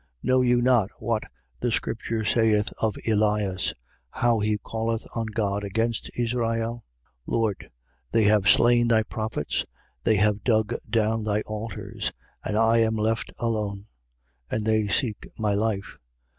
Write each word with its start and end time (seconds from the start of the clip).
Know 0.23 0.41
you 0.41 0.63
not 0.63 0.89
what 0.97 1.25
the 1.59 1.71
scripture 1.71 2.25
saith 2.25 2.73
of 2.81 2.95
Elias, 3.05 3.75
how 4.09 4.39
he 4.39 4.57
calleth 4.57 5.05
on 5.15 5.27
God 5.27 5.63
against 5.63 6.09
Israel? 6.17 6.83
11:3. 7.27 7.31
Lord, 7.31 7.69
they 8.11 8.23
have 8.23 8.49
slain 8.49 8.87
thy 8.87 9.03
prophets, 9.03 9.63
they 10.03 10.15
have 10.15 10.43
dug 10.43 10.73
down 10.89 11.23
thy 11.23 11.41
altars. 11.41 12.11
And 12.43 12.57
I 12.57 12.79
am 12.79 12.95
left 12.95 13.31
alone: 13.37 13.85
and 14.49 14.65
they 14.65 14.87
seek 14.87 15.27
my 15.37 15.53
life. 15.53 15.99